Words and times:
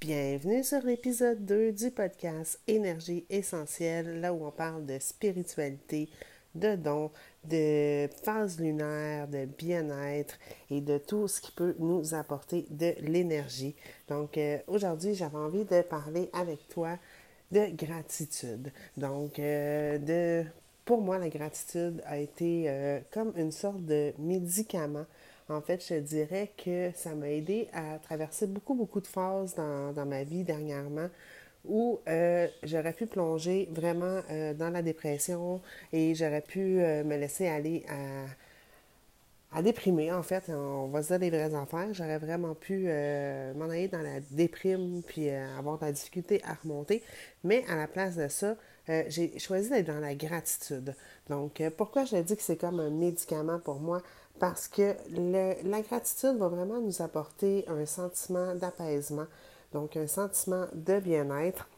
Bienvenue 0.00 0.64
sur 0.64 0.80
l'épisode 0.82 1.44
2 1.44 1.72
du 1.72 1.90
podcast 1.90 2.58
Énergie 2.66 3.26
essentielle, 3.28 4.22
là 4.22 4.32
où 4.32 4.46
on 4.46 4.50
parle 4.50 4.86
de 4.86 4.98
spiritualité, 4.98 6.08
de 6.54 6.74
dons, 6.74 7.10
de 7.44 8.08
phase 8.24 8.58
lunaire, 8.58 9.28
de 9.28 9.44
bien-être 9.44 10.38
et 10.70 10.80
de 10.80 10.96
tout 10.96 11.28
ce 11.28 11.42
qui 11.42 11.52
peut 11.52 11.74
nous 11.78 12.14
apporter 12.14 12.64
de 12.70 12.94
l'énergie. 13.02 13.76
Donc 14.08 14.38
euh, 14.38 14.56
aujourd'hui, 14.68 15.14
j'avais 15.14 15.36
envie 15.36 15.66
de 15.66 15.82
parler 15.82 16.30
avec 16.32 16.66
toi 16.68 16.96
de 17.52 17.66
gratitude. 17.76 18.72
Donc 18.96 19.38
euh, 19.38 20.42
pour 20.86 21.02
moi, 21.02 21.18
la 21.18 21.28
gratitude 21.28 22.02
a 22.06 22.16
été 22.16 22.70
euh, 22.70 23.00
comme 23.10 23.34
une 23.36 23.52
sorte 23.52 23.84
de 23.84 24.14
médicament 24.18 25.04
en 25.50 25.60
fait, 25.60 25.84
je 25.86 25.94
dirais 25.96 26.50
que 26.56 26.90
ça 26.94 27.14
m'a 27.14 27.28
aidé 27.28 27.68
à 27.72 27.98
traverser 27.98 28.46
beaucoup, 28.46 28.74
beaucoup 28.74 29.00
de 29.00 29.06
phases 29.06 29.54
dans, 29.54 30.06
ma 30.06 30.22
vie 30.24 30.44
dernièrement 30.44 31.08
où 31.66 32.00
euh, 32.08 32.48
j'aurais 32.62 32.94
pu 32.94 33.06
plonger 33.06 33.68
vraiment 33.70 34.20
euh, 34.30 34.54
dans 34.54 34.70
la 34.70 34.80
dépression 34.80 35.60
et 35.92 36.14
j'aurais 36.14 36.40
pu 36.40 36.80
euh, 36.80 37.04
me 37.04 37.16
laisser 37.16 37.48
aller 37.48 37.84
à, 39.52 39.62
déprimer, 39.62 40.10
en 40.12 40.22
fait. 40.22 40.48
On 40.48 40.86
va 40.86 41.02
se 41.02 41.08
dire 41.08 41.18
les 41.18 41.30
vraies 41.30 41.54
affaires. 41.54 41.92
J'aurais 41.92 42.18
vraiment 42.18 42.54
pu 42.54 42.84
m'en 43.56 43.68
aller 43.68 43.88
dans 43.88 44.00
la 44.00 44.20
déprime 44.30 45.02
puis 45.04 45.28
avoir 45.28 45.78
de 45.78 45.86
la 45.86 45.92
difficulté 45.92 46.40
à 46.44 46.54
remonter. 46.54 47.02
Mais 47.42 47.64
à 47.68 47.74
la 47.74 47.88
place 47.88 48.16
de 48.16 48.28
ça, 48.28 48.54
j'ai 49.08 49.36
choisi 49.40 49.68
d'être 49.68 49.88
dans 49.88 49.98
la 49.98 50.14
gratitude. 50.14 50.94
Donc, 51.28 51.60
pourquoi 51.76 52.04
je 52.04 52.16
dis 52.18 52.36
que 52.36 52.42
c'est 52.42 52.60
comme 52.60 52.78
un 52.78 52.90
médicament 52.90 53.58
pour 53.58 53.80
moi? 53.80 54.02
Parce 54.40 54.68
que 54.68 54.96
la 55.12 55.82
gratitude 55.82 56.38
va 56.38 56.48
vraiment 56.48 56.80
nous 56.80 57.02
apporter 57.02 57.64
un 57.68 57.84
sentiment 57.84 58.54
d'apaisement, 58.54 59.26
donc 59.72 59.96
un 59.98 60.06
sentiment 60.06 60.66
de 60.72 60.98
bien-être. 60.98 61.68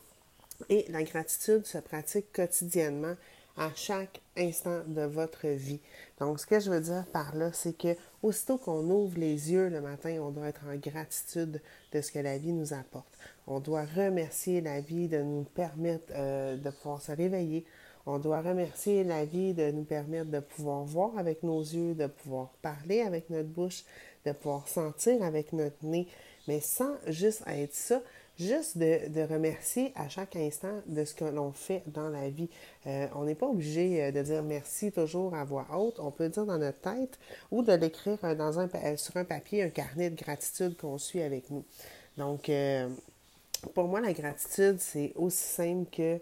Et 0.69 0.87
la 0.89 1.03
gratitude 1.03 1.67
se 1.67 1.79
pratique 1.79 2.33
quotidiennement 2.33 3.17
à 3.57 3.71
chaque 3.75 4.21
instant 4.37 4.83
de 4.87 5.03
votre 5.03 5.49
vie. 5.49 5.81
Donc, 6.21 6.39
ce 6.39 6.47
que 6.47 6.61
je 6.61 6.71
veux 6.71 6.81
dire 6.81 7.05
par 7.13 7.35
là, 7.35 7.51
c'est 7.53 7.77
que 7.77 7.97
aussitôt 8.23 8.59
qu'on 8.59 8.89
ouvre 8.89 9.19
les 9.19 9.51
yeux 9.51 9.69
le 9.69 9.81
matin, 9.81 10.19
on 10.21 10.31
doit 10.31 10.47
être 10.47 10.63
en 10.67 10.77
gratitude 10.77 11.61
de 11.93 12.01
ce 12.01 12.13
que 12.13 12.21
la 12.21 12.39
vie 12.39 12.53
nous 12.53 12.73
apporte. 12.73 13.13
On 13.47 13.61
doit 13.61 13.85
remercier 13.85 14.61
la 14.61 14.81
vie 14.81 15.09
de 15.09 15.23
nous 15.23 15.45
permettre 15.45 16.13
euh, 16.15 16.57
de 16.57 16.71
pouvoir 16.71 17.03
se 17.03 17.13
réveiller. 17.13 17.65
On 18.07 18.19
doit 18.19 18.41
remercier 18.41 19.05
la 19.05 19.25
vie 19.25 19.55
de 19.55 19.71
nous 19.71 19.85
permettre 19.85 20.31
de 20.31 20.41
pouvoir 20.41 20.85
voir 20.85 21.17
avec 21.19 21.43
nos 21.43 21.61
yeux, 21.61 21.95
de 21.95 22.07
pouvoir 22.07 22.51
parler 22.61 23.01
avec 23.01 23.31
notre 23.31 23.49
bouche, 23.49 23.85
de 24.27 24.33
pouvoir 24.33 24.67
sentir 24.67 25.23
avec 25.23 25.53
notre 25.53 25.85
nez, 25.85 26.09
mais 26.49 26.61
sans 26.61 26.95
juste 27.07 27.43
être 27.47 27.75
ça, 27.75 28.01
juste 28.39 28.77
de, 28.77 29.23
remercier 29.33 29.93
à 29.95 30.09
chaque 30.09 30.35
instant 30.35 30.81
de 30.87 31.05
ce 31.05 31.15
que 31.15 31.25
l'on 31.25 31.53
fait 31.53 31.83
dans 31.87 32.09
la 32.09 32.29
vie. 32.29 32.49
Euh, 32.87 33.07
on 33.15 33.25
n'est 33.25 33.37
pas 33.37 33.47
obligé 33.47 34.03
euh, 34.03 34.11
de 34.11 34.23
dire 34.23 34.43
merci 34.43 34.91
toujours 34.91 35.35
à 35.35 35.45
voix 35.45 35.67
haute. 35.73 36.01
On 36.01 36.11
peut 36.11 36.25
le 36.25 36.31
dire 36.31 36.47
dans 36.47 36.59
notre 36.59 36.81
tête 36.81 37.19
ou 37.53 37.63
de 37.63 37.73
l'écrire 37.73 38.19
dans 38.37 38.59
un, 38.59 38.69
sur 38.97 39.17
un 39.17 39.25
papier, 39.25 39.63
un 39.63 39.71
carnet 39.71 40.11
de 40.11 40.17
gratitude 40.17 40.77
qu'on 40.77 40.99
suit 40.99 41.23
avec 41.23 41.51
nous. 41.51 41.65
Donc, 42.17 42.51
pour 43.75 43.89
moi, 43.89 44.01
la 44.01 44.13
gratitude, 44.13 44.79
c'est 44.79 45.13
aussi 45.17 45.45
simple 45.45 45.91
que 45.91 46.21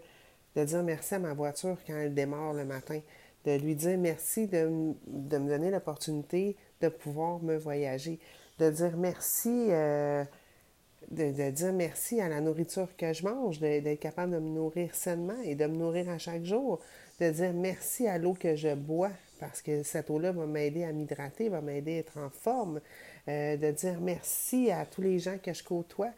de 0.55 0.63
dire 0.63 0.83
merci 0.83 1.15
à 1.15 1.19
ma 1.19 1.33
voiture 1.33 1.77
quand 1.85 1.97
elle 1.97 2.13
démarre 2.13 2.53
le 2.53 2.65
matin, 2.65 2.99
de 3.45 3.57
lui 3.57 3.75
dire 3.75 3.97
merci 3.97 4.47
de, 4.47 4.67
me 4.67 5.47
donner 5.49 5.71
l'opportunité 5.71 6.55
de 6.81 6.89
pouvoir 6.89 7.41
me 7.41 7.57
voyager, 7.57 8.19
de 8.59 8.69
dire 8.69 8.97
merci, 8.97 9.67
euh, 9.69 10.23
de, 11.09 11.51
dire 11.51 11.73
merci 11.73 12.19
à 12.21 12.27
la 12.27 12.41
nourriture 12.41 12.95
que 12.97 13.13
je 13.13 13.23
mange, 13.23 13.59
d'être 13.59 13.99
capable 13.99 14.33
de 14.33 14.39
me 14.39 14.49
nourrir 14.49 14.93
sainement 14.93 15.39
et 15.43 15.55
de 15.55 15.65
me 15.65 15.75
nourrir 15.75 16.09
à 16.09 16.17
chaque 16.17 16.43
jour, 16.43 16.79
de 17.19 17.29
dire 17.29 17.53
merci 17.53 18.07
à 18.07 18.17
l'eau 18.17 18.33
que 18.33 18.55
je 18.55 18.73
bois 18.73 19.11
parce 19.39 19.61
que 19.63 19.81
cette 19.81 20.09
eau-là 20.11 20.31
va 20.31 20.45
m'aider 20.45 20.83
à 20.83 20.91
m'hydrater, 20.91 21.49
va 21.49 21.61
m'aider 21.61 21.95
à 21.95 21.97
être 21.97 22.17
en 22.19 22.29
forme, 22.29 22.79
euh, 23.27 23.57
de 23.57 23.71
dire 23.71 23.99
merci 23.99 24.69
à 24.69 24.85
tous 24.85 25.01
les 25.01 25.17
gens 25.17 25.37
que 25.43 25.51
je 25.51 25.63
côtoie, 25.63 26.11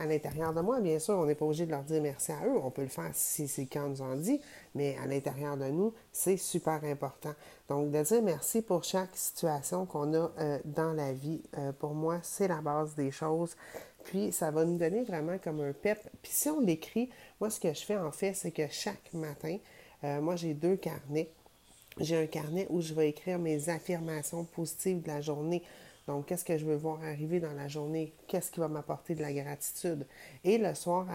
à 0.00 0.06
l'intérieur 0.06 0.54
de 0.54 0.62
moi, 0.62 0.80
bien 0.80 0.98
sûr, 0.98 1.14
on 1.14 1.26
n'est 1.26 1.34
pas 1.34 1.44
obligé 1.44 1.66
de 1.66 1.70
leur 1.70 1.82
dire 1.82 2.00
merci 2.00 2.32
à 2.32 2.46
eux. 2.46 2.56
On 2.64 2.70
peut 2.70 2.82
le 2.82 2.88
faire 2.88 3.10
si 3.12 3.46
c'est 3.46 3.66
quand 3.66 3.86
nous 3.86 4.00
en 4.00 4.16
dit, 4.16 4.40
mais 4.74 4.96
à 4.96 5.06
l'intérieur 5.06 5.58
de 5.58 5.66
nous, 5.66 5.92
c'est 6.10 6.38
super 6.38 6.82
important. 6.84 7.34
Donc, 7.68 7.90
de 7.90 8.02
dire 8.02 8.22
merci 8.22 8.62
pour 8.62 8.82
chaque 8.82 9.14
situation 9.14 9.84
qu'on 9.84 10.14
a 10.14 10.30
euh, 10.38 10.58
dans 10.64 10.94
la 10.94 11.12
vie, 11.12 11.42
euh, 11.58 11.72
pour 11.72 11.92
moi, 11.92 12.18
c'est 12.22 12.48
la 12.48 12.62
base 12.62 12.94
des 12.94 13.10
choses. 13.10 13.54
Puis, 14.04 14.32
ça 14.32 14.50
va 14.50 14.64
nous 14.64 14.78
donner 14.78 15.02
vraiment 15.04 15.36
comme 15.36 15.60
un 15.60 15.72
pep. 15.74 15.98
Puis, 16.22 16.32
si 16.32 16.48
on 16.48 16.60
l'écrit, 16.60 17.10
moi, 17.38 17.50
ce 17.50 17.60
que 17.60 17.72
je 17.74 17.84
fais 17.84 17.98
en 17.98 18.10
fait, 18.10 18.32
c'est 18.32 18.52
que 18.52 18.66
chaque 18.68 19.12
matin, 19.12 19.58
euh, 20.04 20.22
moi, 20.22 20.34
j'ai 20.34 20.54
deux 20.54 20.76
carnets. 20.76 21.30
J'ai 21.98 22.16
un 22.16 22.26
carnet 22.26 22.66
où 22.70 22.80
je 22.80 22.94
vais 22.94 23.10
écrire 23.10 23.38
mes 23.38 23.68
affirmations 23.68 24.44
positives 24.44 25.02
de 25.02 25.08
la 25.08 25.20
journée. 25.20 25.62
Donc, 26.10 26.26
qu'est-ce 26.26 26.44
que 26.44 26.58
je 26.58 26.66
veux 26.66 26.74
voir 26.74 27.00
arriver 27.04 27.38
dans 27.38 27.52
la 27.52 27.68
journée? 27.68 28.12
Qu'est-ce 28.26 28.50
qui 28.50 28.58
va 28.58 28.66
m'apporter 28.66 29.14
de 29.14 29.22
la 29.22 29.32
gratitude? 29.32 30.08
Et 30.42 30.58
le 30.58 30.74
soir, 30.74 31.06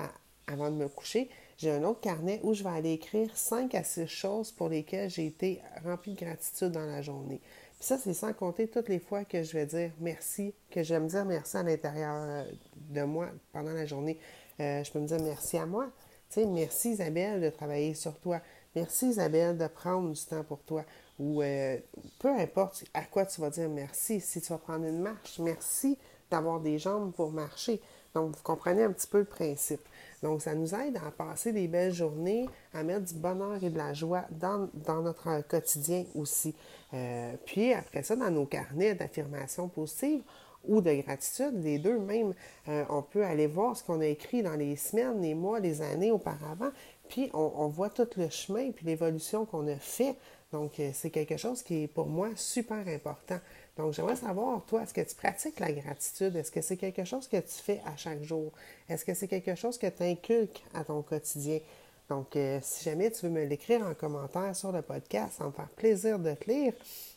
avant 0.48 0.72
de 0.72 0.76
me 0.78 0.88
coucher, 0.88 1.30
j'ai 1.58 1.70
un 1.70 1.84
autre 1.84 2.00
carnet 2.00 2.40
où 2.44 2.54
je 2.54 2.64
vais 2.64 2.70
aller 2.70 2.94
écrire 2.94 3.30
cinq 3.36 3.76
à 3.76 3.84
six 3.84 4.08
choses 4.08 4.54
pour 4.54 4.70
lesquelles 4.70 5.10
j'ai 5.10 5.26
été 5.26 5.62
rempli 5.84 6.14
de 6.14 6.20
gratitude 6.22 6.72
dans 6.72 6.86
la 6.86 7.02
journée. 7.02 7.42
Puis 7.78 7.88
ça, 7.88 7.98
c'est 7.98 8.14
sans 8.14 8.32
compter 8.32 8.70
toutes 8.70 8.88
les 8.88 9.00
fois 9.00 9.26
que 9.26 9.44
je 9.44 9.52
vais 9.52 9.66
dire 9.66 9.92
merci, 10.00 10.54
que 10.72 10.82
je 10.82 10.94
vais 10.94 11.02
me 11.02 11.10
dire 11.10 11.26
merci 11.26 11.58
à 11.58 11.64
l'intérieur 11.64 12.16
euh, 12.16 12.46
de 12.90 13.02
moi 13.04 13.28
pendant 13.52 13.74
la 13.74 13.86
journée. 13.86 14.18
Euh, 14.62 14.82
je 14.82 14.92
peux 14.94 15.00
me 15.00 15.08
dire 15.08 15.20
merci 15.22 15.58
à 15.58 15.66
moi. 15.66 15.92
Tu 16.30 16.40
sais, 16.40 16.46
merci 16.46 16.92
Isabelle 16.92 17.42
de 17.42 17.50
travailler 17.50 17.96
sur 17.96 18.18
toi. 18.18 18.40
Merci 18.76 19.08
Isabelle 19.08 19.58
de 19.58 19.68
prendre 19.68 20.12
du 20.12 20.22
temps 20.26 20.44
pour 20.44 20.60
toi 20.64 20.84
ou 21.18 21.42
euh, 21.42 21.78
peu 22.20 22.30
importe 22.30 22.84
à 22.94 23.04
quoi 23.04 23.26
tu 23.26 23.40
vas 23.40 23.50
dire 23.50 23.70
merci. 23.70 24.20
Si 24.20 24.42
tu 24.42 24.50
vas 24.52 24.58
prendre 24.58 24.86
une 24.86 25.02
marche, 25.02 25.40
merci 25.40 25.98
d'avoir 26.30 26.60
des 26.60 26.78
jambes 26.78 27.14
pour 27.14 27.32
marcher. 27.32 27.82
Donc, 28.14 28.36
vous 28.36 28.44
comprenez 28.44 28.84
un 28.84 28.92
petit 28.92 29.08
peu 29.08 29.20
le 29.20 29.26
principe. 29.26 29.82
Donc, 30.24 30.42
ça 30.42 30.56
nous 30.56 30.74
aide 30.74 30.98
à 31.06 31.12
passer 31.12 31.52
des 31.52 31.68
belles 31.68 31.94
journées, 31.94 32.48
à 32.74 32.84
mettre 32.84 33.06
du 33.06 33.14
bonheur 33.14 33.62
et 33.64 33.70
de 33.70 33.78
la 33.78 33.94
joie 33.94 34.24
dans, 34.32 34.70
notre 35.02 35.42
quotidien 35.48 36.06
aussi. 36.16 36.56
Euh, 36.94 37.34
puis, 37.46 37.74
après 37.74 38.04
ça, 38.04 38.16
dans 38.16 38.32
nos 38.32 38.46
carnets 38.46 38.96
d'affirmations 38.96 39.68
positives 39.68 40.22
ou 40.68 40.82
de 40.82 40.94
gratitude, 40.94 41.62
les 41.62 41.78
deux 41.78 42.00
même, 42.00 42.34
euh, 42.70 42.86
on 42.90 43.02
peut 43.02 43.24
aller 43.24 43.48
voir 43.48 43.76
ce 43.76 43.84
qu'on 43.84 44.00
a 44.00 44.06
écrit 44.06 44.42
dans 44.42 44.56
les 44.56 44.76
semaines, 44.78 45.22
les 45.22 45.36
mois, 45.36 45.60
les 45.60 45.82
années 45.82 46.12
auparavant, 46.12 46.72
puis 47.08 47.30
on, 47.34 47.68
voit 47.68 47.90
tout 47.90 48.08
le 48.18 48.30
chemin, 48.30 48.72
puis 48.72 48.86
l'évolution 48.86 49.46
qu'on 49.46 49.68
a 49.68 49.76
fait 49.78 50.16
donc, 50.56 50.80
euh, 50.80 50.92
c'est 50.94 51.10
quelque 51.10 51.36
chose 51.36 51.62
qui 51.62 51.84
est 51.84 51.88
pour 51.88 52.08
moi 52.08 52.30
super 52.36 52.88
important. 52.88 53.40
Donc, 53.76 53.94
j'aimerais 53.94 54.16
savoir, 54.16 54.64
toi, 54.66 54.84
est-ce 54.84 54.94
que 54.94 55.02
tu 55.02 55.14
pratiques 55.14 55.60
la 55.60 55.72
gratitude? 55.74 56.34
Est-ce 56.36 56.50
que 56.50 56.62
c'est 56.62 56.78
quelque 56.78 57.04
chose 57.04 57.28
que 57.28 57.36
tu 57.38 57.52
fais 57.52 57.82
à 57.86 57.98
chaque 57.98 58.24
jour? 58.24 58.54
Est-ce 58.88 59.04
que 59.04 59.14
c'est 59.14 59.28
quelque 59.28 59.56
chose 59.56 59.78
que 59.78 59.88
tu 59.88 60.04
inculques 60.04 60.64
à 60.74 60.86
ton 60.86 61.02
quotidien? 61.02 61.60
Donc, 62.08 62.38
euh, 62.38 62.60
si 62.62 62.86
jamais 62.86 63.12
tu 63.12 63.26
veux 63.26 63.32
me 63.32 63.44
l'écrire 63.44 63.86
en 63.86 63.94
commentaire 63.96 64.56
sur 64.56 64.72
le 64.72 64.82
podcast, 64.82 65.34
ça 65.40 65.46
me 65.46 65.52
faire 65.52 65.68
plaisir 65.70 66.20
de 66.20 66.34
te 66.34 66.50
lire. 66.50 66.74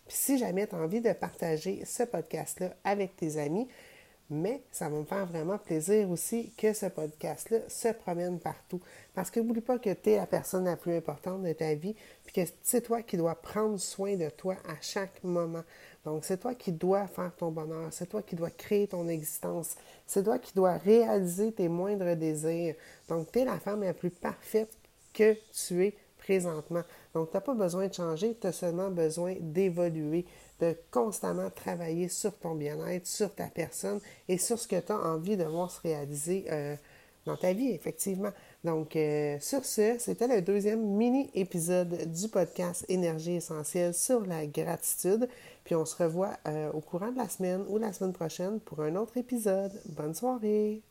Puis, 0.09 0.17
si 0.17 0.39
jamais 0.39 0.67
tu 0.67 0.75
as 0.75 0.79
envie 0.79 1.01
de 1.01 1.13
partager 1.13 1.85
ce 1.85 2.03
podcast-là 2.03 2.75
avec 2.83 3.15
tes 3.15 3.39
amis, 3.39 3.69
mais 4.31 4.63
ça 4.71 4.89
va 4.89 4.99
me 4.99 5.05
faire 5.05 5.27
vraiment 5.27 5.59
plaisir 5.59 6.11
aussi 6.11 6.53
que 6.57 6.73
ce 6.73 6.87
podcast-là 6.87 7.61
se 7.69 7.89
promène 7.89 8.39
partout. 8.39 8.81
Parce 9.15 9.31
que 9.31 9.41
n'oublie 9.41 9.61
pas 9.61 9.79
que 9.79 9.93
tu 9.93 10.11
es 10.11 10.17
la 10.17 10.27
personne 10.27 10.67
la 10.67 10.77
plus 10.77 10.97
importante 10.97 11.43
de 11.43 11.53
ta 11.53 11.75
vie, 11.75 11.95
puis 12.25 12.35
que 12.35 12.51
c'est 12.63 12.83
toi 12.83 13.03
qui 13.03 13.17
dois 13.17 13.35
prendre 13.35 13.79
soin 13.79 14.17
de 14.17 14.29
toi 14.29 14.57
à 14.69 14.81
chaque 14.81 15.23
moment. 15.25 15.65
Donc, 16.05 16.25
c'est 16.25 16.39
toi 16.39 16.55
qui 16.55 16.73
dois 16.73 17.07
faire 17.07 17.35
ton 17.37 17.51
bonheur, 17.51 17.89
c'est 17.91 18.07
toi 18.07 18.23
qui 18.23 18.37
dois 18.37 18.51
créer 18.51 18.87
ton 18.87 19.09
existence, 19.09 19.77
c'est 20.07 20.25
toi 20.25 20.39
qui 20.39 20.55
dois 20.55 20.77
réaliser 20.77 21.53
tes 21.53 21.69
moindres 21.69 22.17
désirs. 22.17 22.75
Donc, 23.09 23.33
tu 23.33 23.41
es 23.41 23.45
la 23.45 23.59
femme 23.59 23.83
la 23.83 23.95
plus 23.95 24.11
parfaite 24.11 24.71
que 25.13 25.37
tu 25.53 25.87
es 25.87 25.95
présentement. 26.29 26.83
Donc, 27.15 27.31
tu 27.31 27.37
n'as 27.37 27.41
pas 27.41 27.55
besoin 27.55 27.87
de 27.87 27.95
changer, 27.95 28.37
tu 28.39 28.47
as 28.47 28.53
seulement 28.53 28.91
besoin 28.91 29.37
d'évoluer 29.41 30.27
de 30.61 30.77
constamment 30.91 31.49
travailler 31.49 32.09
sur 32.09 32.37
ton 32.39 32.55
bien-être, 32.55 33.07
sur 33.07 33.35
ta 33.35 33.47
personne 33.47 34.01
et 34.29 34.37
sur 34.37 34.59
ce 34.59 34.69
que 34.69 34.79
tu 34.79 34.93
as 34.93 34.99
envie 34.99 35.39
de 35.39 35.45
voir 35.45 35.71
se 35.71 35.81
réaliser 35.81 36.45
euh, 36.51 36.77
dans 37.25 37.37
ta 37.37 37.55
vie, 37.55 37.71
effectivement. 37.71 38.33
Donc, 38.63 38.95
euh, 38.95 39.39
sur 39.41 39.65
ce, 39.65 39.97
c'était 39.99 40.29
le 40.29 40.43
deuxième 40.43 40.85
mini-épisode 40.85 42.13
du 42.13 42.29
podcast 42.29 42.85
Énergie 42.91 43.37
essentielle 43.37 43.95
sur 43.95 44.27
la 44.27 44.47
gratitude. 44.47 45.31
Puis 45.65 45.75
on 45.75 45.87
se 45.87 46.03
revoit 46.03 46.37
euh, 46.47 46.71
au 46.73 46.81
courant 46.81 47.11
de 47.11 47.17
la 47.17 47.29
semaine 47.29 47.65
ou 47.69 47.79
la 47.79 47.95
semaine 47.95 48.13
prochaine 48.13 48.61
pour 48.61 48.81
un 48.81 48.97
autre 48.97 49.17
épisode. 49.17 49.73
Bonne 49.87 50.15
soirée! 50.15 50.88